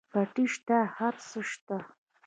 [0.11, 1.77] پټی شته هر څه شته.